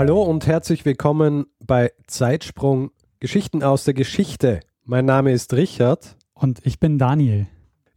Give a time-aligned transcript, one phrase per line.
[0.00, 4.60] Hallo und herzlich willkommen bei Zeitsprung Geschichten aus der Geschichte.
[4.82, 6.16] Mein Name ist Richard.
[6.32, 7.48] Und ich bin Daniel.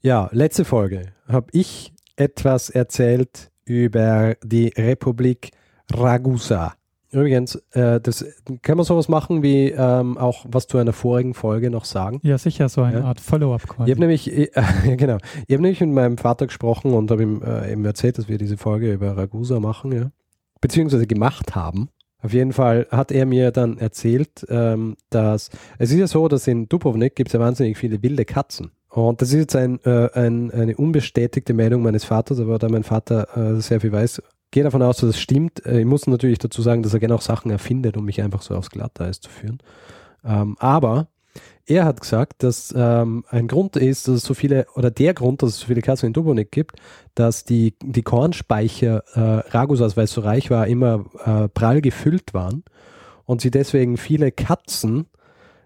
[0.01, 5.51] Ja, letzte Folge habe ich etwas erzählt über die Republik
[5.93, 6.73] Ragusa.
[7.09, 8.25] Übrigens, äh, das,
[8.63, 12.19] kann man sowas machen wie ähm, auch was zu einer vorigen Folge noch sagen?
[12.21, 13.05] Ja, sicher, so eine Ja.
[13.05, 13.89] Art Follow-up quasi.
[13.89, 14.49] Ich habe nämlich, äh,
[14.97, 18.27] genau, ich habe nämlich mit meinem Vater gesprochen und habe ihm äh, eben erzählt, dass
[18.27, 20.11] wir diese Folge über Ragusa machen, ja.
[20.63, 21.89] Beziehungsweise gemacht haben.
[22.21, 26.47] Auf jeden Fall hat er mir dann erzählt, ähm, dass es ist ja so, dass
[26.47, 28.71] in Dubrovnik gibt es ja wahnsinnig viele wilde Katzen.
[28.87, 32.85] Und das ist jetzt ein, äh, ein, eine unbestätigte Meldung meines Vaters, aber da mein
[32.85, 34.21] Vater äh, sehr viel weiß,
[34.51, 35.65] gehe davon aus, dass es stimmt.
[35.65, 38.41] Äh, ich muss natürlich dazu sagen, dass er gerne auch Sachen erfindet, um mich einfach
[38.41, 39.57] so aufs Glatteis zu führen.
[40.23, 41.09] Ähm, aber
[41.65, 45.41] er hat gesagt, dass ähm, ein Grund ist, dass es so viele, oder der Grund,
[45.41, 46.75] dass es so viele Katzen in Dubrovnik gibt,
[47.15, 52.33] dass die, die Kornspeicher äh, Ragusas, weil es so reich war, immer äh, prall gefüllt
[52.33, 52.63] waren
[53.25, 55.05] und sie deswegen viele Katzen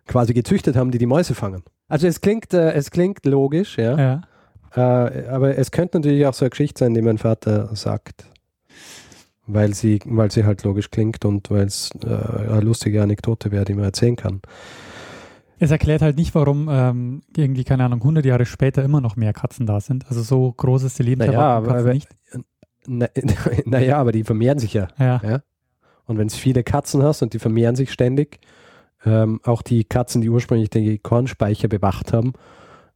[0.06, 1.64] quasi gezüchtet haben, die die Mäuse fangen.
[1.88, 4.22] Also es klingt, äh, es klingt logisch, ja, ja.
[4.76, 8.26] äh, aber es könnte natürlich auch so eine Geschichte sein, die mein Vater sagt.
[9.50, 13.64] Weil sie, weil sie halt logisch klingt und weil es äh, eine lustige Anekdote wäre,
[13.64, 14.42] die man erzählen kann.
[15.60, 19.34] Es erklärt halt nicht, warum ähm, irgendwie, keine Ahnung, 100 Jahre später immer noch mehr
[19.34, 20.06] Katzen da sind.
[20.08, 22.08] Also so groß ist die Lebenserwartung Naja, aber- nicht.
[22.86, 23.08] Na,
[23.66, 24.88] naja, aber die vermehren sich ja.
[25.00, 25.20] Ja.
[25.24, 25.42] Ja.
[26.06, 28.40] Und wenn es viele Katzen hast und die vermehren sich ständig,
[29.06, 32.34] ähm, auch die Katzen, die ursprünglich die Kornspeicher bewacht haben,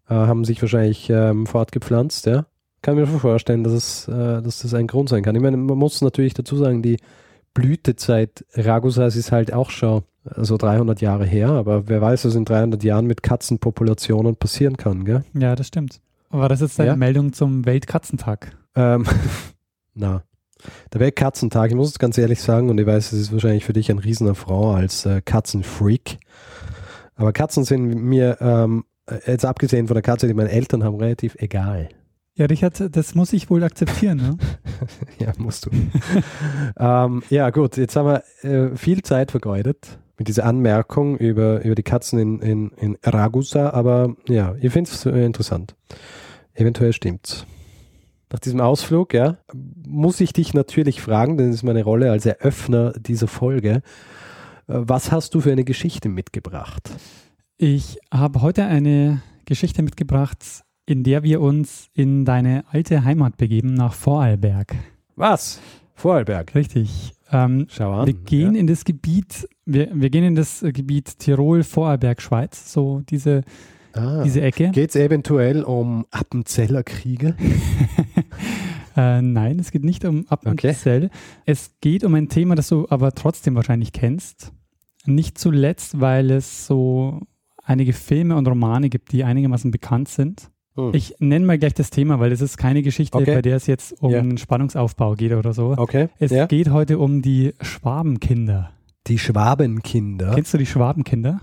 [0.09, 2.45] äh, haben sich wahrscheinlich ähm, fortgepflanzt, ja.
[2.81, 5.35] Kann mir schon vorstellen, dass, es, äh, dass das ein Grund sein kann.
[5.35, 6.97] Ich meine, man muss natürlich dazu sagen, die
[7.53, 10.03] Blütezeit Ragusas ist halt auch schon
[10.37, 15.03] so 300 Jahre her, aber wer weiß, was in 300 Jahren mit Katzenpopulationen passieren kann,
[15.05, 15.23] gell?
[15.33, 15.99] ja, das stimmt.
[16.29, 16.95] War das jetzt deine Ja.
[16.95, 18.55] Meldung zum Weltkatzentag?
[18.75, 19.05] Ähm,
[19.93, 20.23] na,
[20.93, 23.73] der Weltkatzentag, ich muss es ganz ehrlich sagen, und ich weiß, es ist wahrscheinlich für
[23.73, 26.19] dich ein Riesenaffront als äh, Katzenfreak.
[27.15, 28.85] Aber Katzen sind mir, ähm,
[29.25, 31.89] jetzt abgesehen von der Katze, die meine Eltern haben, relativ egal.
[32.35, 34.17] Ja, Richard, das muss ich wohl akzeptieren.
[34.17, 34.37] Ne?
[35.19, 35.71] ja, musst du.
[36.79, 41.75] ähm, ja, gut, jetzt haben wir äh, viel Zeit vergeudet mit dieser Anmerkung über, über
[41.75, 45.75] die Katzen in, in, in Ragusa, aber ja, ich finde es äh, interessant.
[46.53, 47.45] Eventuell stimmt's.
[48.31, 49.39] Nach diesem Ausflug, ja,
[49.85, 53.81] muss ich dich natürlich fragen, denn das ist meine Rolle als Eröffner dieser Folge.
[54.67, 56.91] Äh, Was hast du für eine Geschichte mitgebracht?
[57.57, 63.73] Ich habe heute eine Geschichte mitgebracht, in der wir uns in deine alte Heimat begeben,
[63.73, 64.75] nach Vorarlberg.
[65.15, 65.59] Was?
[65.93, 66.55] Vorarlberg.
[66.55, 67.13] Richtig.
[67.31, 68.07] Ähm, Schau an.
[68.07, 68.61] wir gehen ja.
[68.61, 73.43] in das Gebiet, wir, wir gehen in das Gebiet Tirol, Vorarlberg, Schweiz, so diese,
[73.93, 74.23] ah.
[74.23, 74.71] diese Ecke.
[74.71, 77.35] Geht es eventuell um Appenzeller Kriege?
[78.95, 81.09] Äh, nein, es geht nicht um Appenzell.
[81.45, 84.51] Es geht um ein Thema, das du aber trotzdem wahrscheinlich kennst.
[85.05, 87.21] Nicht zuletzt, weil es so
[87.63, 90.50] einige Filme und Romane gibt, die einigermaßen bekannt sind.
[90.75, 90.91] Hm.
[90.93, 93.35] Ich nenne mal gleich das Thema, weil es ist keine Geschichte, Okay.
[93.35, 94.19] bei der es jetzt um Ja.
[94.19, 95.73] einen Spannungsaufbau geht oder so.
[95.77, 96.09] Okay.
[96.19, 96.45] Es ja.
[96.45, 98.71] geht heute um die Schwabenkinder.
[99.07, 100.31] Die Schwabenkinder.
[100.35, 101.41] Kennst du die Schwabenkinder?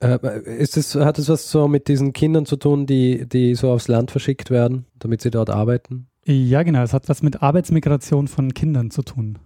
[0.00, 0.18] Äh,
[0.58, 3.88] ist das, hat das was so mit diesen Kindern zu tun, die, die so aufs
[3.88, 6.08] Land verschickt werden, damit sie dort arbeiten?
[6.26, 6.82] Ja, genau.
[6.82, 9.38] Es hat was mit Arbeitsmigration von Kindern zu tun.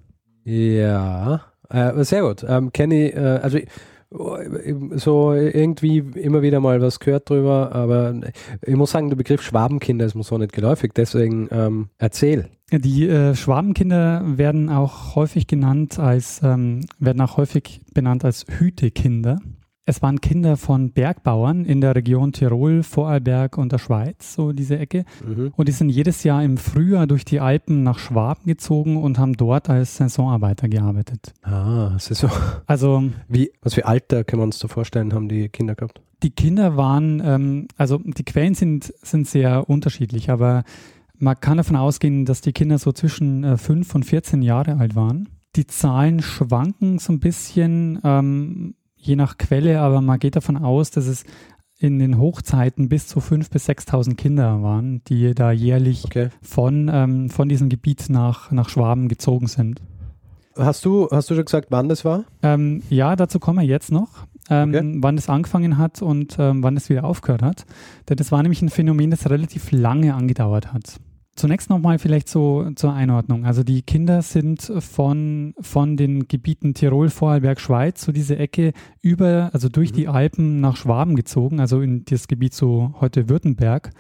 [0.44, 2.44] Ja, äh, sehr gut.
[2.48, 3.68] Ähm, Kenne ich, äh, also ich-
[4.10, 8.14] so irgendwie immer wieder mal was gehört drüber, aber
[8.66, 12.48] ich muss sagen, der Begriff Schwabenkinder ist mir so nicht geläufig, deswegen ähm, erzähl.
[12.72, 19.38] Die äh, Schwabenkinder werden auch häufig genannt als, ähm, werden auch häufig benannt als Hütekinder.
[19.86, 24.78] Es waren Kinder von Bergbauern in der Region Tirol, Vorarlberg und der Schweiz, so diese
[24.78, 25.04] Ecke.
[25.26, 25.52] Mhm.
[25.56, 29.32] Und die sind jedes Jahr im Frühjahr durch die Alpen nach Schwaben gezogen und haben
[29.32, 31.32] dort als Saisonarbeiter gearbeitet.
[31.42, 32.28] Ah, so.
[32.66, 36.02] Also Wie, was für Alter können wir uns da vorstellen, haben die Kinder gehabt?
[36.22, 40.64] die Kinder waren, ähm, also die Quellen sind, sind sehr unterschiedlich, aber
[41.18, 44.94] man kann davon ausgehen, dass die Kinder so zwischen äh, 5 und 14 Jahre alt
[44.94, 45.28] waren.
[45.56, 50.90] Die Zahlen schwanken so ein bisschen, ähm, je nach Quelle, aber man geht davon aus,
[50.90, 51.24] dass es
[51.78, 56.28] in den Hochzeiten bis zu 5.000 bis 6.000 Kinder waren, die da jährlich Okay.
[56.42, 59.80] von, ähm, von diesem Gebiet nach, nach Schwaben gezogen sind.
[60.56, 62.24] hast du, hast du schon gesagt, wann das war?
[62.42, 64.98] Ähm, ja, dazu kommen wir jetzt noch, ähm, Okay.
[65.00, 67.64] wann das angefangen hat und ähm, wann es wieder aufgehört hat.
[68.10, 71.00] Denn das war nämlich ein Phänomen, das relativ lange angedauert hat.
[71.40, 73.46] Zunächst nochmal vielleicht so zur Einordnung.
[73.46, 79.48] Also die Kinder sind von, von den Gebieten Tirol, Vorarlberg, Schweiz, so diese Ecke über,
[79.54, 79.96] also durch Mhm.
[79.96, 83.90] die Alpen nach Schwaben gezogen, also in das Gebiet so heute Württemberg.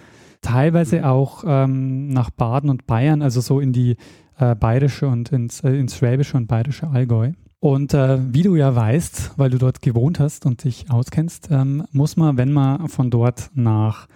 [0.42, 1.04] Teilweise Mhm.
[1.04, 3.96] auch ähm, nach Baden und Bayern, also so in die
[4.38, 7.32] äh, bayerische und ins, äh, ins schwäbische und bayerische Allgäu.
[7.58, 11.84] Und äh, wie du ja weißt, weil du dort gewohnt hast und dich auskennst, ähm,
[11.90, 14.08] muss man, wenn man von dort nach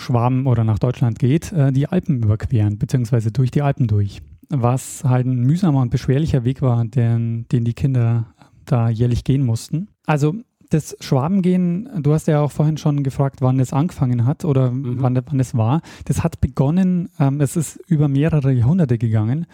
[0.00, 4.20] Schwaben oder nach Deutschland geht, äh, die Alpen überqueren, beziehungsweise durch die Alpen durch.
[4.48, 8.26] Was halt ein mühsamer und beschwerlicher Weg war, den, den die Kinder
[8.64, 9.88] da jährlich gehen mussten.
[10.06, 10.34] Also
[10.70, 15.02] das Schwabengehen, du hast ja auch vorhin schon gefragt, wann es angefangen hat oder Mhm.
[15.02, 15.82] wann, wann es war.
[16.04, 19.46] Das hat begonnen, ähm, es ist über mehrere Jahrhunderte gegangen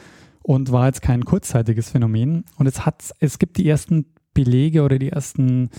[0.42, 2.44] und war jetzt kein kurzzeitiges Phänomen.
[2.56, 5.70] Und es hat, es gibt die ersten Belege oder die ersten,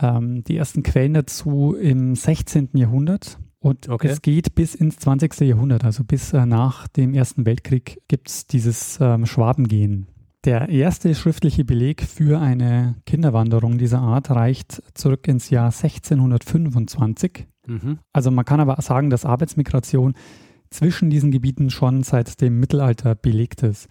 [0.00, 2.70] ähm, die ersten Quellen dazu im 16.
[2.74, 3.38] Jahrhundert.
[3.66, 4.06] Und Okay.
[4.06, 5.40] es geht bis ins 20.
[5.40, 10.06] Jahrhundert, also bis äh, nach dem Ersten Weltkrieg gibt es dieses ähm, Schwabengehen.
[10.44, 17.48] Der erste schriftliche Beleg für eine Kinderwanderung dieser Art reicht zurück ins Jahr 1625.
[17.66, 17.98] Mhm.
[18.12, 20.14] Also man kann aber sagen, dass Arbeitsmigration
[20.70, 23.88] zwischen diesen Gebieten schon seit dem Mittelalter belegt ist.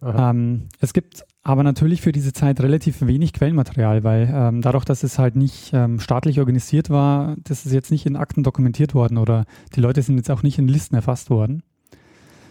[0.00, 5.02] Ähm, es gibt aber natürlich für diese Zeit relativ wenig Quellenmaterial, weil ähm, dadurch, dass
[5.02, 9.16] es halt nicht ähm, staatlich organisiert war, das ist jetzt nicht in Akten dokumentiert worden
[9.16, 11.62] oder die Leute sind jetzt auch nicht in Listen erfasst worden.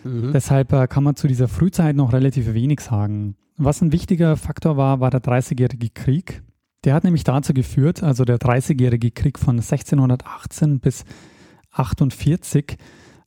[0.03, 0.31] Mhm.
[0.33, 3.35] Deshalb äh, kann man zu dieser Frühzeit noch relativ wenig sagen.
[3.57, 6.41] Was ein wichtiger Faktor war, war der Dreißigjährige Krieg.
[6.85, 11.03] Der hat nämlich dazu geführt, also der Dreißigjährige Krieg von 1618 bis
[11.71, 12.77] 48,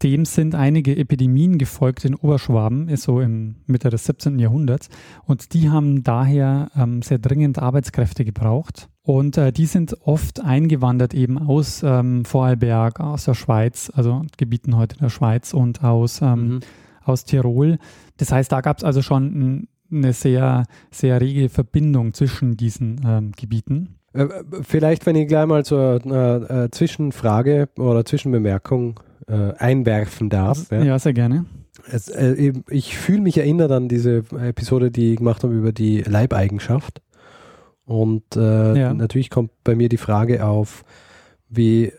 [0.02, 4.38] dem sind einige Epidemien gefolgt in Oberschwaben, ist so im Mitte des 17.
[4.38, 4.88] Jahrhunderts.
[5.25, 8.88] Und die haben daher ähm, sehr dringend Arbeitskräfte gebraucht.
[9.02, 14.76] Und äh, die sind oft eingewandert eben aus ähm, Vorarlberg, aus der Schweiz, also Gebieten
[14.76, 16.60] heute in der Schweiz und aus, ähm, Mhm.
[17.04, 17.78] aus Tirol.
[18.16, 23.00] Das heißt, da gab es also schon ein, eine sehr, sehr rege Verbindung zwischen diesen
[23.04, 23.96] ähm, Gebieten.
[24.12, 24.26] Äh,
[24.62, 30.71] Vielleicht, wenn ich gleich mal so eine äh, Zwischenfrage oder Zwischenbemerkung äh, einwerfen darf.
[30.71, 30.83] ja.
[30.83, 30.99] Ja.
[30.99, 31.45] sehr gerne.
[31.91, 36.03] Es, äh, ich fühle mich erinnert an diese Episode, die ich gemacht habe über die
[36.03, 37.01] Leibeigenschaft.
[37.85, 38.95] Und äh, Ja.
[38.95, 40.85] natürlich kommt bei mir die Frage auf,
[41.55, 41.93] wie,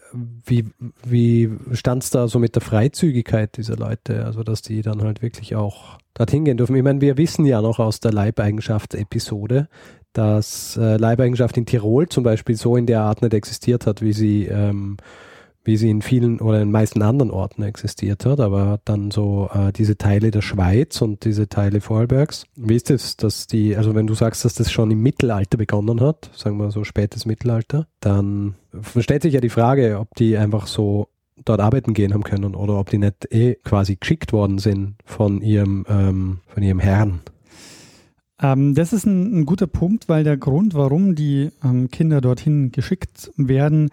[0.46, 0.66] wie,
[1.06, 4.25] wie stand es da so mit der Freizügigkeit dieser Leute?
[4.25, 6.75] Also, dass die dann halt wirklich auch dorthin gehen dürfen.
[6.75, 9.68] Ich meine, wir wissen ja noch aus der Leibeigenschaft-Episode,
[10.14, 14.14] dass äh, Leibeigenschaft in Tirol zum Beispiel so in der Art nicht existiert hat, wie
[14.14, 14.98] sie, ähm,
[15.63, 19.71] wie sie in vielen oder in meisten anderen Orten existiert hat, aber dann so äh,
[19.71, 22.45] diese Teile der Schweiz und diese Teile Vorarlbergs.
[22.56, 26.01] Wie ist es, dass die, also wenn du sagst, dass das schon im Mittelalter begonnen
[26.01, 28.56] hat, sagen wir so spätes Mittelalter, dann
[29.00, 31.07] stellt sich ja die Frage, ob die einfach so
[31.45, 35.42] dort arbeiten gehen haben können oder ob die nicht eh quasi geschickt worden sind von
[35.42, 37.21] ihrem, ähm, von ihrem Herrn.
[38.42, 42.71] Ähm, das ist ein, ein guter Punkt, weil der Grund, warum die ähm, Kinder dorthin
[42.71, 43.89] geschickt werden,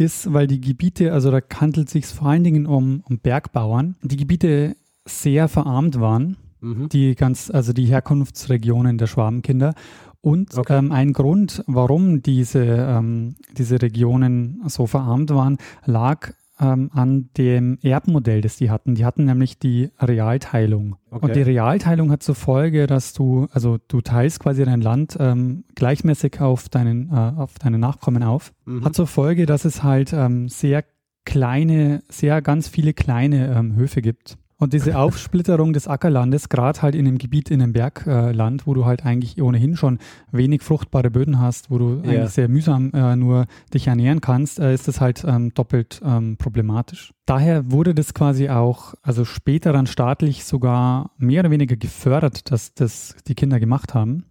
[0.00, 3.96] ist, weil die Gebiete, also da handelt es sich vor allen Dingen um, um Bergbauern,
[4.02, 6.88] die Gebiete sehr verarmt waren, Mhm.
[6.90, 9.74] die ganz, also die Herkunftsregionen der Schwabenkinder.
[10.20, 10.76] Und Okay.
[10.78, 17.78] ähm, ein Grund, warum diese, ähm, diese Regionen so verarmt waren, lag ähm, an dem
[17.82, 18.94] Erbmodell, das die hatten.
[18.94, 20.96] Die hatten nämlich die Realteilung.
[21.10, 21.26] Okay.
[21.26, 25.64] Und die Realteilung hat zur Folge, dass du, also du teilst quasi dein Land ähm,
[25.74, 28.52] gleichmäßig auf deinen, äh, auf deine Nachkommen auf.
[28.66, 28.84] Mhm.
[28.84, 30.84] Hat zur Folge, dass es halt ähm, sehr
[31.24, 34.36] kleine, sehr ganz viele kleine ähm, Höfe gibt.
[34.60, 38.84] Und diese Aufsplitterung des Ackerlandes, gerade halt in einem Gebiet, in einem Bergland, wo du
[38.84, 39.98] halt eigentlich ohnehin schon
[40.32, 42.10] wenig fruchtbare Böden hast, wo du Ja.
[42.10, 46.36] eigentlich sehr mühsam äh, nur dich ernähren kannst, äh, ist das halt ähm, doppelt ähm,
[46.36, 47.12] problematisch.
[47.24, 52.74] Daher wurde das quasi auch, also später dann staatlich sogar mehr oder weniger gefördert, dass
[52.74, 54.26] das die Kinder gemacht haben.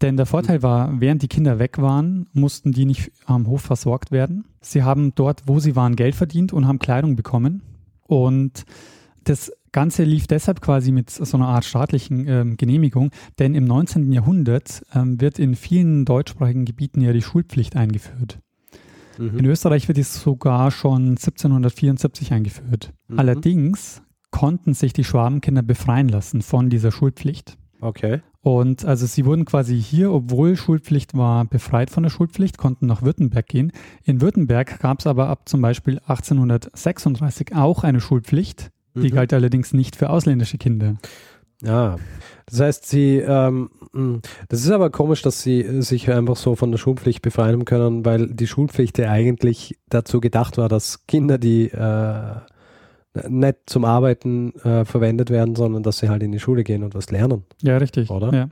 [0.00, 4.12] Denn der Vorteil war, während die Kinder weg waren, mussten die nicht am Hof versorgt
[4.12, 4.44] werden.
[4.60, 7.62] Sie haben dort, wo sie waren, Geld verdient und haben Kleidung bekommen.
[8.06, 8.64] Und
[9.28, 14.10] das Ganze lief deshalb quasi mit so einer Art staatlichen ähm, Genehmigung, denn im 19.
[14.12, 18.38] Jahrhundert ähm, wird in vielen deutschsprachigen Gebieten ja die Schulpflicht eingeführt.
[19.18, 19.38] Mhm.
[19.38, 22.92] In Österreich wird die sogar schon 1774 eingeführt.
[23.08, 23.18] Mhm.
[23.18, 27.58] Allerdings konnten sich die Schwabenkinder befreien lassen von dieser Schulpflicht.
[27.80, 28.20] Okay.
[28.40, 33.02] Und also sie wurden quasi hier, obwohl Schulpflicht war, befreit von der Schulpflicht, konnten nach
[33.02, 33.72] Württemberg gehen.
[34.04, 38.70] In Württemberg gab es aber ab zum Beispiel 1836 auch eine Schulpflicht.
[38.96, 39.14] Die Mhm.
[39.14, 40.96] galt allerdings nicht für ausländische Kinder.
[41.62, 41.96] Ja,
[42.46, 46.70] das heißt, sie, ähm, hm, das ist aber komisch, dass sie sich einfach so von
[46.70, 51.68] der Schulpflicht befreien können, weil die Schulpflicht ja eigentlich dazu gedacht war, dass Kinder, die
[51.70, 52.34] äh,
[53.28, 56.94] nicht zum Arbeiten äh, verwendet werden, sondern dass sie halt in die Schule gehen und
[56.94, 57.44] was lernen.
[57.62, 58.10] Ja, richtig.
[58.10, 58.32] Oder?
[58.34, 58.48] Ja.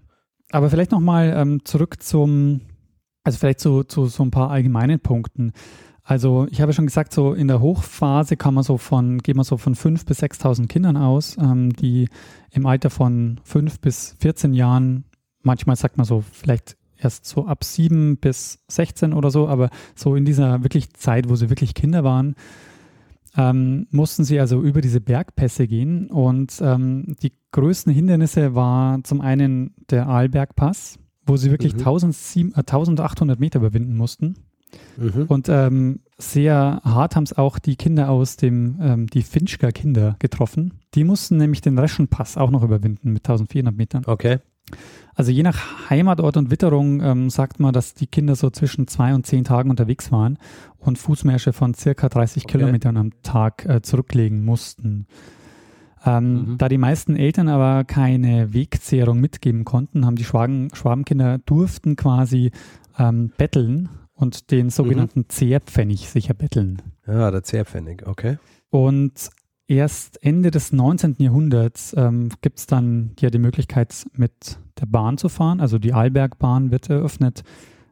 [0.51, 2.63] Aber vielleicht nochmal ähm, zurück zum,
[3.23, 5.53] also vielleicht zu, zu so ein paar allgemeinen Punkten.
[6.07, 9.45] Also ich habe schon gesagt, so in der Hochphase kann man so von, geht man
[9.45, 12.09] so von 5.000 bis 6.000 Kindern aus, ähm, die
[12.51, 15.05] im Alter von 5 bis 14 Jahren,
[15.43, 20.15] manchmal sagt man so vielleicht erst so ab 7 bis 16 oder so, aber so
[20.15, 22.35] in dieser wirklich Zeit, wo sie wirklich Kinder waren,
[23.37, 29.23] ähm, mussten sie also über diese Bergpässe gehen und ähm, die größten Hindernisse war zum
[29.23, 31.79] einen der Arlbergpass, wo sie wirklich Mhm.
[31.81, 34.35] 1700, äh, 1800 Meter überwinden mussten.
[34.97, 35.25] Mhm.
[35.29, 40.17] Und ähm, sehr hart haben es auch die Kinder aus dem, ähm, die Finchker Kinder
[40.19, 40.75] getroffen.
[40.95, 44.03] Die mussten nämlich den Reschenpass auch noch überwinden mit 1400 Metern.
[44.07, 44.39] Okay.
[45.15, 49.15] Also je nach Heimatort und Witterung ähm, sagt man, dass die Kinder so zwischen zwei
[49.15, 50.39] und zehn Tagen unterwegs waren
[50.79, 52.59] und Fußmärsche von circa 30 Okay.
[52.59, 55.07] Kilometern am Tag äh, zurücklegen mussten.
[56.05, 56.59] Ähm, Mhm.
[56.59, 62.51] Da die meisten Eltern aber keine Wegzehrung mitgeben konnten, haben die Schwaben, Schwabenkinder durften quasi
[62.99, 66.83] ähm, betteln und den sogenannten Zehrpfennig sich erbetteln.
[67.07, 68.39] Ja, der Zehrpfennig, okay.
[68.71, 69.31] Und
[69.67, 71.17] erst Ende des 19.
[71.19, 75.61] Jahrhunderts ähm, gibt es dann ja die Möglichkeit, mit der Bahn zu fahren.
[75.61, 77.43] Also die Arlbergbahn wird eröffnet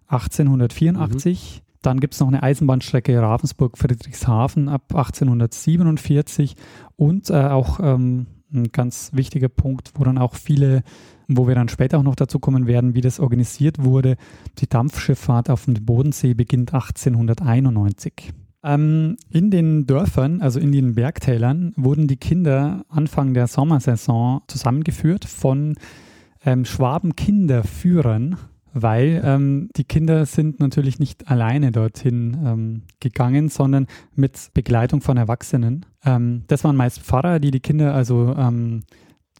[0.08, 1.62] 1884.
[1.82, 6.54] Dann gibt es noch eine Eisenbahnstrecke Ravensburg-Friedrichshafen ab 1847
[6.96, 10.82] und äh, auch ähm, ein ganz wichtiger Punkt, wo dann auch viele,
[11.28, 14.16] wo wir dann später auch noch dazu kommen werden, wie das organisiert wurde.
[14.58, 18.32] Die Dampfschifffahrt auf dem Bodensee beginnt 1891.
[18.64, 25.24] Ähm, in den Dörfern, also in den Bergtälern, wurden die Kinder Anfang der Sommersaison zusammengeführt
[25.24, 25.74] von
[26.44, 28.36] ähm, Schwaben-Kinderführern,
[28.74, 35.16] weil ähm, die Kinder sind natürlich nicht alleine dorthin ähm, gegangen, sondern mit Begleitung von
[35.16, 35.86] Erwachsenen.
[36.04, 38.82] Ähm, das waren meist Pfarrer, die die Kinder also ähm,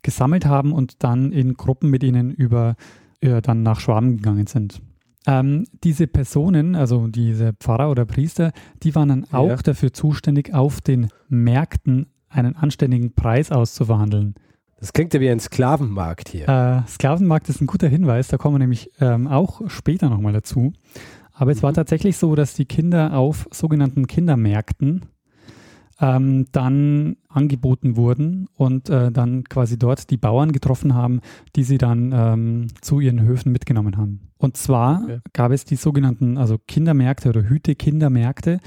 [0.03, 2.77] gesammelt haben und dann in Gruppen mit ihnen über
[3.21, 4.81] äh, dann nach Schwaben gegangen sind.
[5.27, 9.57] Ähm, diese Personen, also diese Pfarrer oder Priester, die waren dann auch Ja.
[9.57, 14.35] dafür zuständig, auf den Märkten einen anständigen Preis auszuverhandeln.
[14.83, 16.49] Das klingt ja wie ein Sklavenmarkt hier.
[16.49, 20.73] Äh, Sklavenmarkt ist ein guter Hinweis, da kommen wir nämlich ähm, auch später nochmal dazu.
[21.33, 21.75] Aber es war Mhm.
[21.77, 25.03] tatsächlich so, dass die Kinder auf sogenannten Kindermärkten
[26.01, 31.21] ähm, dann angeboten wurden und äh, dann quasi dort die Bauern getroffen haben,
[31.55, 34.33] die sie dann ähm, zu ihren Höfen mitgenommen haben.
[34.37, 35.21] Und zwar Okay.
[35.33, 38.59] gab es die sogenannten also Kindermärkte oder Hüte-Kindermärkte.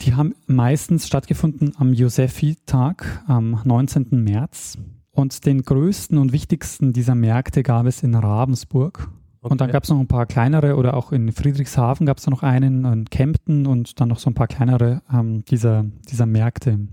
[0.00, 4.06] Die haben meistens stattgefunden am Josephi-Tag am 19.
[4.24, 4.78] März.
[5.18, 9.10] Und den größten und wichtigsten dieser Märkte gab es in Ravensburg.
[9.40, 9.72] Und dann Okay.
[9.72, 13.04] gab es noch ein paar kleinere oder auch in Friedrichshafen gab es noch einen, in
[13.06, 16.86] Kempten und dann noch so ein paar kleinere ähm, dieser, dieser Märkte.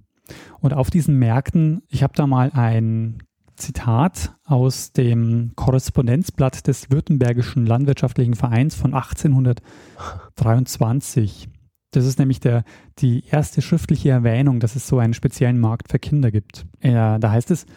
[0.59, 3.21] Und auf diesen Märkten, ich habe da mal ein
[3.57, 11.47] Zitat aus dem Korrespondenzblatt des Württembergischen Landwirtschaftlichen Vereins von 1823.
[11.91, 12.63] Das ist nämlich der,
[12.97, 16.65] die erste schriftliche Erwähnung, dass es so einen speziellen Markt für Kinder gibt.
[16.81, 17.67] Ja, da heißt es,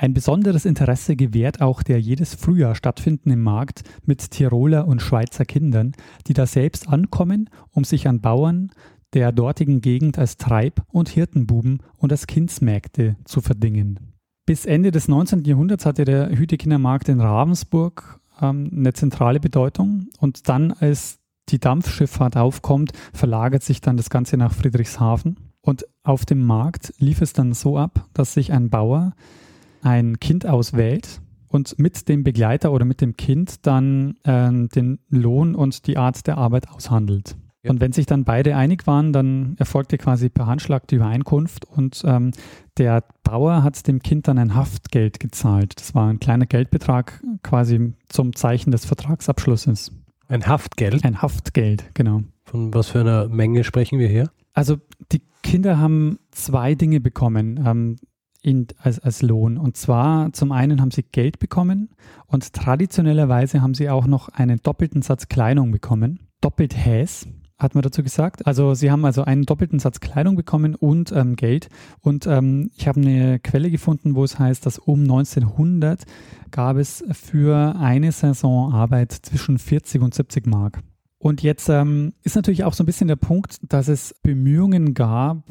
[0.00, 5.90] ein besonderes Interesse gewährt auch der jedes Frühjahr stattfindende Markt mit Tiroler und Schweizer Kindern,
[6.28, 8.70] die da selbst ankommen, um sich an Bauern
[9.12, 13.98] der dortigen Gegend als Treib- und Hirtenbuben und als Kindsmägde zu verdingen.
[14.46, 15.42] Bis Ende des 19.
[15.44, 22.36] Jahrhunderts hatte der Hütekindermarkt in Ravensburg ähm, eine zentrale Bedeutung und dann, als die Dampfschifffahrt
[22.36, 25.40] aufkommt, verlagert sich dann das Ganze nach Friedrichshafen.
[25.60, 29.14] Und auf dem Markt lief es dann so ab, dass sich ein Bauer
[29.82, 35.54] ein Kind auswählt und mit dem Begleiter oder mit dem Kind dann ähm, den Lohn
[35.54, 37.36] und die Art der Arbeit aushandelt.
[37.62, 37.70] Ja.
[37.70, 42.02] Und wenn sich dann beide einig waren, dann erfolgte quasi per Handschlag die Übereinkunft und
[42.04, 42.30] ähm,
[42.76, 45.72] der Bauer hat dem Kind dann ein Haftgeld gezahlt.
[45.76, 49.90] Das war ein kleiner Geldbetrag quasi zum Zeichen des Vertragsabschlusses.
[50.28, 51.04] Ein Haftgeld.
[51.04, 52.22] Ein Haftgeld, genau.
[52.44, 54.30] Von was für einer Menge sprechen wir hier?
[54.52, 54.76] Also
[55.10, 57.96] die Kinder haben zwei Dinge bekommen ähm,
[58.42, 59.58] in, als, als Lohn.
[59.58, 61.90] Und zwar zum einen haben sie Geld bekommen
[62.26, 66.20] und traditionellerweise haben sie auch noch einen doppelten Satz Kleidung bekommen.
[66.40, 67.26] Doppelt Häs,
[67.58, 68.46] hat man dazu gesagt.
[68.46, 71.68] Also sie haben also einen doppelten Satz Kleidung bekommen und ähm, Geld.
[72.00, 76.04] Und ähm, ich habe eine Quelle gefunden, wo es heißt, dass um 1900
[76.50, 80.80] gab es für eine Saison Arbeit zwischen 40 und 70 Mark.
[81.18, 85.42] Und jetzt ähm, ist natürlich auch so ein bisschen der Punkt, dass es Bemühungen gab,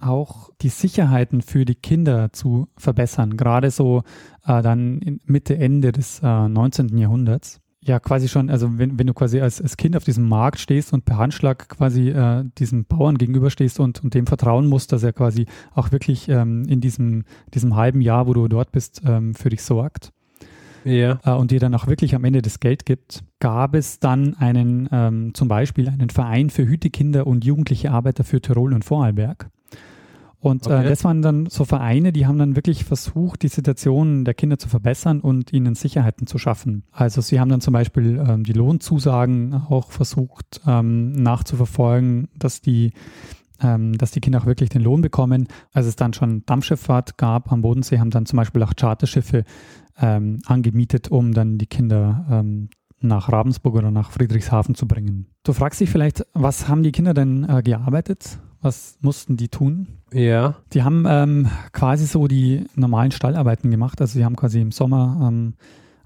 [0.00, 4.02] auch die Sicherheiten für die Kinder zu verbessern, gerade so
[4.46, 6.96] äh, dann Mitte, Ende des äh, 19.
[6.98, 7.60] Jahrhunderts.
[7.84, 10.92] Ja, quasi schon, also wenn, wenn du quasi als, als Kind auf diesem Markt stehst
[10.92, 15.12] und per Handschlag quasi äh, diesem Bauern gegenüberstehst und, und dem vertrauen musst, dass er
[15.12, 19.48] quasi auch wirklich ähm, in diesem, diesem halben Jahr, wo du dort bist, ähm, für
[19.48, 20.12] dich sorgt
[20.84, 21.18] ja.
[21.24, 24.88] äh, und dir dann auch wirklich am Ende das Geld gibt, gab es dann einen,
[24.92, 29.50] ähm, zum Beispiel einen Verein für Hütekinder und jugendliche Arbeiter für Tirol und Vorarlberg.
[30.42, 30.86] Und äh, okay.
[30.86, 34.58] äh, das waren dann so Vereine, die haben dann wirklich versucht, die Situation der Kinder
[34.58, 36.82] zu verbessern und ihnen Sicherheiten zu schaffen.
[36.90, 42.90] Also sie haben dann zum Beispiel ähm, die Lohnzusagen auch versucht ähm, nachzuverfolgen, dass die
[43.62, 45.46] ähm, dass die Kinder auch wirklich den Lohn bekommen.
[45.72, 49.44] Als es dann schon Dampfschifffahrt gab am Bodensee, haben dann zum Beispiel auch Charterschiffe
[50.00, 52.68] ähm, angemietet, um dann die Kinder ähm,
[53.00, 55.28] nach Ravensburg oder nach Friedrichshafen zu bringen.
[55.44, 58.40] Du fragst dich vielleicht, was haben die Kinder denn äh, gearbeitet?
[58.62, 59.88] Was mussten die tun?
[60.12, 60.56] Ja.
[60.72, 64.00] Die haben ähm, quasi so die normalen Stallarbeiten gemacht.
[64.00, 65.54] Also sie haben quasi im Sommer ähm,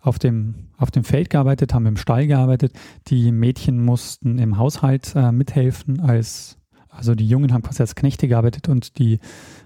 [0.01, 2.73] auf, dem, auf dem Feld gearbeitet, haben im Stall gearbeitet.
[3.09, 6.57] Die Mädchen mussten im Haushalt äh, mithelfen als,
[6.89, 9.19] also die Jungen haben quasi als Knechte gearbeitet und die,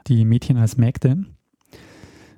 [0.09, 1.25] die Mädchen als Mägde.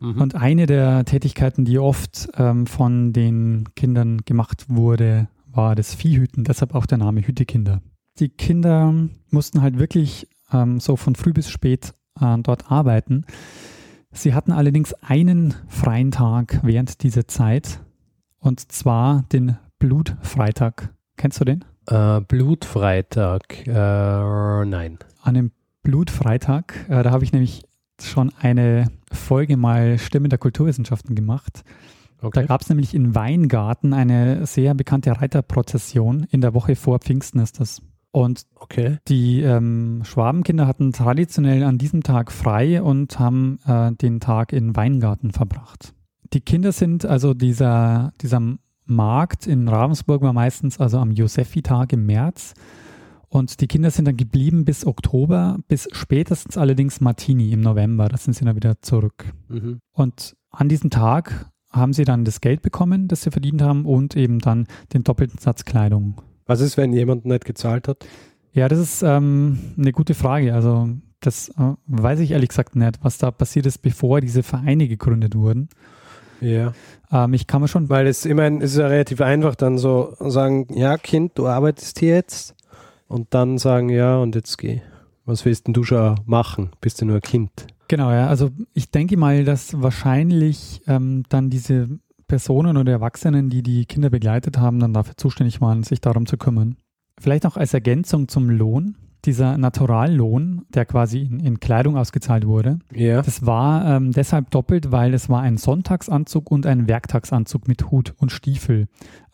[0.01, 0.21] Mhm.
[0.21, 6.45] Und eine der Tätigkeiten, die oft ähm, von den Kindern gemacht wurde, war das Viehhüten,
[6.45, 7.81] deshalb auch der Name Hütekinder.
[8.19, 8.93] Die Kinder
[9.31, 13.25] mussten halt wirklich ähm, so von früh bis spät äh, dort arbeiten.
[14.11, 17.81] Sie hatten allerdings einen freien Tag während dieser Zeit
[18.39, 20.91] und zwar den Blutfreitag.
[21.17, 21.65] Kennst du den?
[21.87, 24.99] Äh, Blutfreitag, äh, nein.
[25.23, 25.51] An dem
[25.83, 27.65] Blutfreitag, äh, da habe ich nämlich
[28.01, 31.65] schon eine Folge mal Stimmen der Kulturwissenschaften gemacht.
[32.21, 32.41] Okay.
[32.41, 36.27] Da gab es nämlich in Weingarten eine sehr bekannte Reiterprozession.
[36.31, 37.83] In der Woche vor Pfingsten ist das.
[38.13, 38.99] Und okay.
[39.09, 44.77] die ähm, Schwabenkinder hatten traditionell an diesem Tag frei und haben äh, den Tag in
[44.77, 45.95] Weingarten verbracht.
[46.35, 48.41] Die Kinder sind also dieser, dieser
[48.85, 52.55] Markt in Ravensburg war meistens also am Josefi-Tag im März
[53.33, 58.11] und die Kinder sind dann geblieben bis Oktober, bis spätestens allerdings Martini im November.
[58.11, 59.33] Da sind sie dann wieder zurück.
[59.49, 59.81] Mhm.
[59.93, 64.17] Und an diesem Tag haben sie dann das Geld bekommen, das sie verdient haben und
[64.17, 66.21] eben dann den doppelten Satz Kleidung.
[66.47, 68.07] Was ist, wenn jemand nicht gezahlt hat?
[68.53, 70.55] Ja, das ist ähm, eine gute Frage.
[70.55, 70.89] Also
[71.21, 75.35] das äh, weiß ich ehrlich gesagt nicht, was da passiert ist, bevor diese Vereine gegründet
[75.35, 75.69] wurden.
[76.41, 76.73] Ja.
[77.11, 77.89] Ähm, ich kann mir schon.
[77.89, 82.15] Weil es, es ist ja relativ einfach, dann so sagen, ja, Kind, du arbeitest hier
[82.15, 82.55] jetzt
[83.09, 84.81] und dann sagen, ja, und jetzt geh.
[85.25, 86.71] Was willst denn du schon machen?
[86.81, 87.67] Bist du nur ein Kind?
[87.87, 88.27] Genau, ja.
[88.27, 91.89] Also ich denke mal, dass wahrscheinlich ähm, dann diese
[92.33, 96.39] Personen oder Erwachsenen, die die Kinder begleitet haben, dann dafür zuständig waren, sich darum zu
[96.39, 96.77] kümmern.
[97.21, 102.79] Vielleicht auch als Ergänzung zum Lohn dieser Naturallohn, der quasi in, in Kleidung ausgezahlt wurde,
[102.91, 103.21] yeah.
[103.21, 108.15] das war ähm, deshalb doppelt, weil es war ein Sonntagsanzug und ein Werktagsanzug mit Hut
[108.17, 108.87] und Stiefel,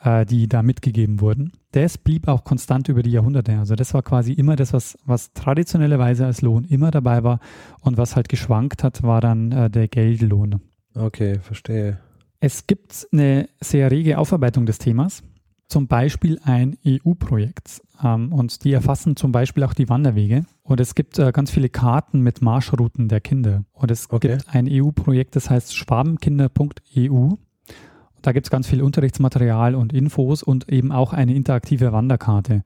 [0.03, 1.53] äh, die da mitgegeben wurden.
[1.71, 3.61] Das blieb auch konstant über die Jahrhunderte.
[3.61, 7.39] Also das war quasi immer das, was, was traditionellerweise als Lohn immer dabei war
[7.81, 10.63] und was halt geschwankt hat, war dann äh, der Geldlohn.
[10.97, 12.01] Okay, verstehe.
[12.41, 15.23] Es gibt eine sehr rege Aufarbeitung des Themas
[15.69, 20.47] zum Beispiel ein EU-Projekt ähm, und die erfassen zum Beispiel auch die Wanderwege.
[20.63, 23.65] Und es gibt äh, ganz viele Karten mit Marschrouten der Kinder.
[23.73, 24.39] Und es okay.
[24.39, 27.31] gibt ein EU-Projekt, das heißt schwabenkinder.eu.
[28.23, 32.65] Da gibt es ganz viel Unterrichtsmaterial und Infos und eben auch eine interaktive Wanderkarte.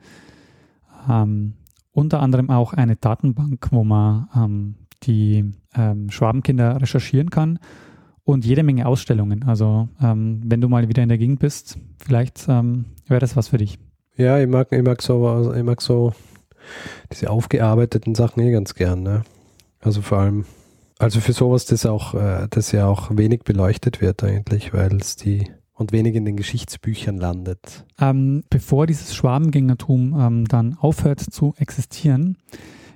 [1.11, 1.54] Ähm,
[1.90, 7.58] unter anderem auch eine Datenbank, wo man ähm, die ähm, Schwabenkinder recherchieren kann
[8.24, 9.44] und jede Menge Ausstellungen.
[9.44, 13.48] Also ähm, wenn du mal wieder in der Gegend bist, vielleicht ähm, wäre das was
[13.48, 13.78] für dich.
[14.16, 16.12] Ja, ich mag, ich mag so, also ich mag so
[17.11, 19.02] diese aufgearbeiteten Sachen eh ganz gern.
[19.02, 19.22] Ne?
[19.80, 20.44] Also vor allem,
[20.98, 25.16] also für sowas, das auch, äh, das ja auch wenig beleuchtet wird eigentlich, weil es
[25.16, 27.85] die und wenig in den Geschichtsbüchern landet.
[28.00, 32.37] Ähm, bevor dieses Schwabengängertum ähm, dann aufhört zu existieren,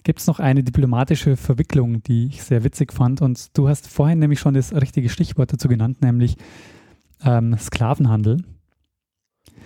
[0.07, 3.23] gibt es noch eine diplomatische Verwicklung, die ich sehr witzig fand.
[3.23, 6.37] Und du hast vorhin nämlich schon das richtige Stichwort dazu genannt, nämlich
[7.25, 8.45] ähm, Sklavenhandel.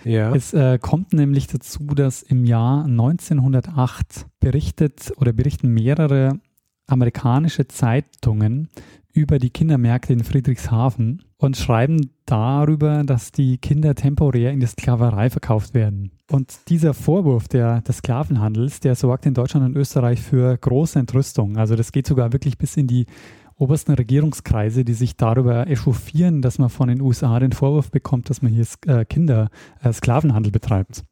[0.03, 0.35] Ja.
[0.35, 6.39] Es äh, kommt nämlich dazu, dass im Jahr 1908 berichtet oder berichten mehrere
[6.87, 8.69] amerikanische Zeitungen
[9.13, 15.31] über die Kindermärkte in Friedrichshafen und schreiben darüber, dass die Kinder temporär in die Sklaverei
[15.31, 16.11] verkauft werden.
[16.29, 21.57] Und dieser Vorwurf der, des Sklavenhandels, der sorgt in Deutschland und Österreich für große Entrüstung.
[21.57, 23.07] Also das geht sogar wirklich bis in die
[23.55, 28.43] obersten Regierungskreise, die sich darüber echauffieren, dass man von den USA den Vorwurf bekommt, dass
[28.43, 29.49] man hier äh, Kinder
[29.81, 31.03] äh, Sklavenhandel betreibt.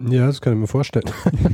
[0.00, 1.08] Ja, das kann ich mir vorstellen.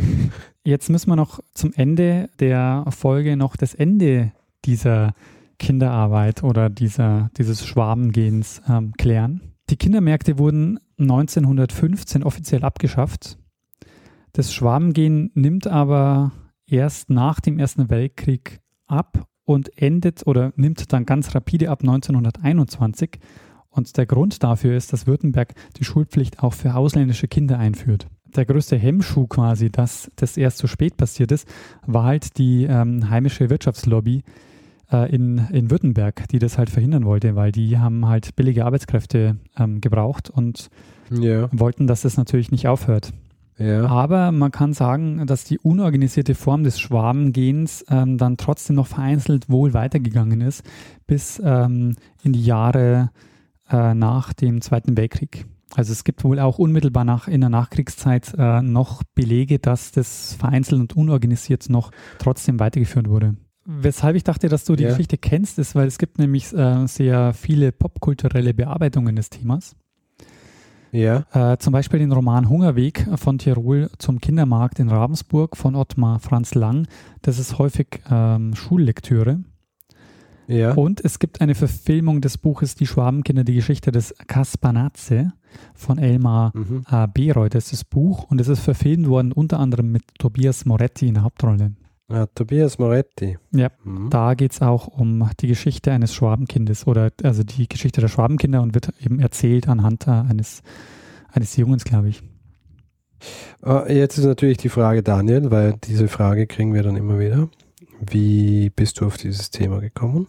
[0.64, 4.32] Jetzt müssen wir noch zum Ende der Folge noch das Ende
[4.64, 5.12] dieser
[5.60, 9.42] Kinderarbeit oder dieser, dieses Schwabengens ähm, klären.
[9.68, 13.38] Die Kindermärkte wurden 1915 offiziell abgeschafft.
[14.32, 16.32] Das Schwabengehen nimmt aber
[16.66, 23.20] erst nach dem Ersten Weltkrieg ab und endet oder nimmt dann ganz rapide ab 1921.
[23.68, 28.08] Und der Grund dafür ist, dass Württemberg die Schulpflicht auch für ausländische Kinder einführt.
[28.34, 31.48] Der größte Hemmschuh quasi, dass das erst so spät passiert ist,
[31.86, 34.22] war halt die ähm, heimische Wirtschaftslobby
[34.96, 39.80] in, in Württemberg, die das halt verhindern wollte, weil die haben halt billige Arbeitskräfte ähm,
[39.80, 40.68] gebraucht und
[41.10, 41.48] Ja.
[41.52, 43.12] wollten, dass das natürlich nicht aufhört.
[43.58, 43.86] Ja.
[43.86, 49.50] Aber man kann sagen, dass die unorganisierte Form des Schwabengehens ähm, dann trotzdem noch vereinzelt
[49.50, 50.64] wohl weitergegangen ist,
[51.06, 53.10] bis ähm, in die Jahre
[53.70, 55.44] äh, nach dem Zweiten Weltkrieg.
[55.74, 60.34] Also es gibt wohl auch unmittelbar nach, in der Nachkriegszeit äh, noch Belege, dass das
[60.34, 63.36] vereinzelt und unorganisiert noch trotzdem weitergeführt wurde.
[63.64, 64.90] Weshalb ich dachte, dass du die Ja.
[64.90, 69.76] Geschichte kennst, ist, weil es gibt nämlich äh, sehr viele popkulturelle Bearbeitungen des Themas.
[70.92, 71.24] Ja.
[71.32, 76.54] Äh, zum Beispiel den Roman Hungerweg von Tirol zum Kindermarkt in Ravensburg von Ottmar Franz
[76.54, 76.88] Lang.
[77.22, 79.40] Das ist häufig ähm, Schullektüre.
[80.48, 80.72] Ja.
[80.72, 85.32] Und es gibt eine Verfilmung des Buches Die Schwabenkinder, die Geschichte des Kaspanatze
[85.74, 86.84] von Elmar Mhm.
[86.90, 87.48] äh, Beroy.
[87.50, 91.14] Das ist das Buch und es ist verfilmt worden unter anderem mit Tobias Moretti in
[91.14, 91.74] der Hauptrolle.
[92.12, 93.38] Ah, Tobias Moretti.
[93.52, 94.10] Ja, Mhm.
[94.10, 98.62] da geht es auch um die Geschichte eines Schwabenkindes oder also die Geschichte der Schwabenkinder
[98.62, 100.62] und wird eben erzählt anhand äh, eines,
[101.32, 102.22] eines Jungens, glaube ich.
[103.64, 107.48] Äh, Jetzt ist natürlich die Frage, Daniel, weil diese Frage kriegen wir dann immer wieder.
[108.00, 110.26] Wie bist du auf dieses Thema gekommen?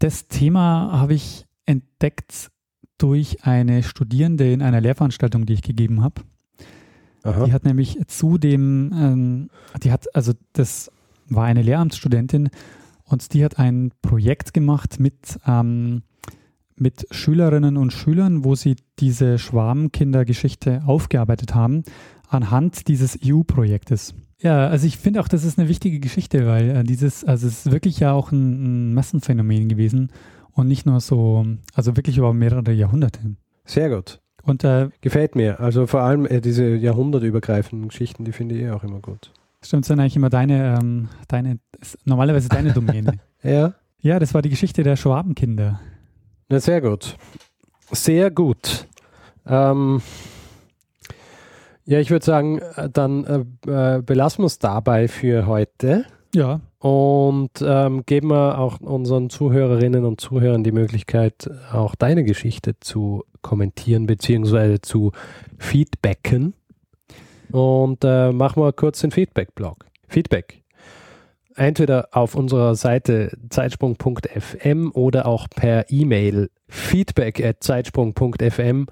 [0.00, 2.50] Das Thema habe ich entdeckt
[2.98, 6.22] durch eine Studierende in einer Lehrveranstaltung, die ich gegeben habe.
[7.22, 7.44] Aha.
[7.46, 9.50] Die hat nämlich zu dem, ähm,
[9.82, 10.90] die hat, also das
[11.28, 12.50] war eine Lehramtsstudentin
[13.04, 16.02] und die hat ein Projekt gemacht mit, ähm,
[16.76, 21.84] mit Schülerinnen und Schülern, wo sie diese Schwarmkindergeschichte aufgearbeitet haben
[22.28, 24.14] anhand dieses EU-Projektes.
[24.40, 27.66] Ja, also ich finde auch, das ist eine wichtige Geschichte, weil äh, dieses, also es
[27.66, 30.10] ist wirklich ja auch ein, ein Massenphänomen gewesen
[30.52, 33.20] und nicht nur so, also wirklich über mehrere Jahrhunderte.
[33.64, 34.20] Sehr gut.
[34.42, 35.58] Und äh, Gefällt mir.
[35.60, 39.32] Also vor allem äh, diese jahrhundertübergreifenden Geschichten, die finde ich eh auch immer gut.
[39.66, 41.58] Stimmt dann eigentlich immer deine, ähm, deine,
[42.04, 43.14] normalerweise deine Domäne.
[43.42, 43.74] Ja.
[44.00, 45.78] ja, das war die Geschichte der Schwabenkinder.
[46.48, 47.16] Na, sehr gut.
[47.92, 48.88] Sehr gut.
[49.46, 50.02] Ähm,
[51.84, 53.24] ja, ich würde sagen, äh, dann
[53.66, 59.30] äh, äh, belassen wir es dabei für heute Ja, und ähm, geben wir auch unseren
[59.30, 64.80] Zuhörerinnen und Zuhörern die Möglichkeit, auch deine Geschichte zu kommentieren bzw.
[64.80, 65.12] zu
[65.58, 66.54] feedbacken.
[67.50, 69.86] Und äh, machen wir kurz den Feedback-Blog.
[70.08, 70.62] Feedback.
[71.54, 78.86] Entweder auf unserer Seite zeitsprung.fm oder auch per E-Mail feedback at zeitsprung.fm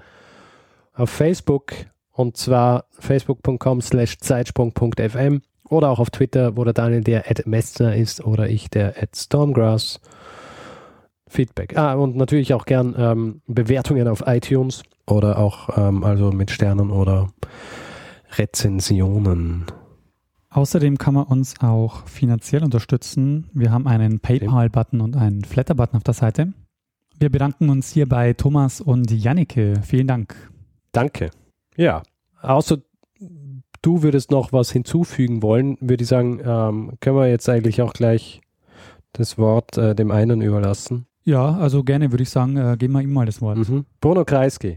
[0.94, 1.72] auf Facebook
[2.12, 7.94] und zwar facebook.com slash zeitsprung.fm oder auch auf Twitter, wo der Daniel der at Messner
[7.96, 10.00] ist oder ich der at Stormgrass.
[11.26, 11.76] Feedback.
[11.76, 16.90] Ah, und natürlich auch gern ähm, Bewertungen auf iTunes oder auch ähm, also mit Sternen
[16.90, 17.28] oder
[18.38, 19.66] Rezensionen.
[20.50, 23.48] außerdem kann man uns auch finanziell unterstützen.
[23.52, 26.52] Wir haben einen PayPal-Button und einen Flatter-Button auf der Seite.
[27.18, 29.80] Wir bedanken uns hier bei Thomas und Jannike.
[29.82, 30.34] Vielen Dank.
[30.92, 31.30] Danke.
[31.76, 32.02] Ja,
[32.40, 32.78] außer
[33.82, 37.92] du würdest noch was hinzufügen wollen, würde ich sagen, ähm, können wir jetzt eigentlich auch
[37.92, 38.40] gleich
[39.12, 41.06] das Wort äh, dem einen überlassen.
[41.24, 43.58] Ja, also gerne würde ich sagen, äh, geben wir ihm mal das Wort.
[43.58, 43.86] Mhm.
[44.00, 44.76] Bruno Kreisky.